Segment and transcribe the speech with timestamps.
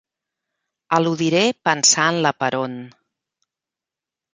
[0.99, 2.77] Eludiré pensar en la Perón.